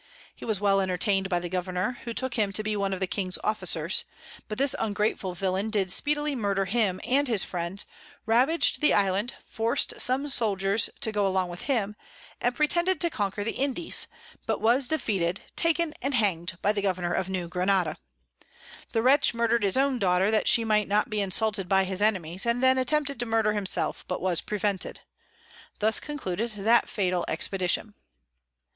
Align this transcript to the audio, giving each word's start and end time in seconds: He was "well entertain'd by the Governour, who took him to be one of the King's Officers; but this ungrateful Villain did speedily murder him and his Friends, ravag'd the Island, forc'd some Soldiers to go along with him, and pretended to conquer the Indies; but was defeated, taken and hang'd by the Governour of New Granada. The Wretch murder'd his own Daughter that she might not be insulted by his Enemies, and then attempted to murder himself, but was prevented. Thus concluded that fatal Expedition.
He 0.35 0.45
was 0.45 0.59
"well 0.59 0.81
entertain'd 0.81 1.29
by 1.29 1.39
the 1.39 1.47
Governour, 1.47 1.99
who 2.05 2.13
took 2.15 2.33
him 2.33 2.51
to 2.53 2.63
be 2.63 2.75
one 2.75 2.91
of 2.91 2.99
the 2.99 3.05
King's 3.05 3.37
Officers; 3.43 4.03
but 4.47 4.57
this 4.57 4.75
ungrateful 4.79 5.35
Villain 5.35 5.69
did 5.69 5.91
speedily 5.91 6.33
murder 6.35 6.65
him 6.65 6.99
and 7.07 7.27
his 7.27 7.43
Friends, 7.43 7.85
ravag'd 8.25 8.81
the 8.81 8.95
Island, 8.95 9.35
forc'd 9.45 10.01
some 10.01 10.27
Soldiers 10.27 10.89
to 11.01 11.11
go 11.11 11.27
along 11.27 11.49
with 11.49 11.69
him, 11.69 11.95
and 12.41 12.55
pretended 12.55 12.99
to 12.99 13.11
conquer 13.11 13.43
the 13.43 13.51
Indies; 13.51 14.07
but 14.47 14.59
was 14.59 14.87
defeated, 14.87 15.41
taken 15.55 15.93
and 16.01 16.15
hang'd 16.15 16.57
by 16.63 16.71
the 16.73 16.81
Governour 16.81 17.13
of 17.13 17.29
New 17.29 17.47
Granada. 17.47 17.95
The 18.93 19.03
Wretch 19.03 19.35
murder'd 19.35 19.61
his 19.61 19.77
own 19.77 19.99
Daughter 19.99 20.31
that 20.31 20.47
she 20.47 20.65
might 20.65 20.87
not 20.87 21.11
be 21.11 21.21
insulted 21.21 21.69
by 21.69 21.83
his 21.83 22.01
Enemies, 22.01 22.47
and 22.47 22.63
then 22.63 22.79
attempted 22.79 23.19
to 23.19 23.27
murder 23.27 23.53
himself, 23.53 24.03
but 24.07 24.19
was 24.19 24.41
prevented. 24.41 25.01
Thus 25.77 25.99
concluded 25.99 26.53
that 26.53 26.89
fatal 26.89 27.23
Expedition. 27.27 27.93